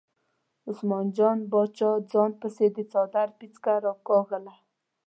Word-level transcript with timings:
عثمان 0.69 1.05
جان 1.17 1.37
باچا 1.51 1.91
ځان 2.11 2.31
پسې 2.41 2.65
د 2.75 2.77
څادر 2.91 3.27
پیڅکه 3.37 3.73
راکاږله. 3.85 4.53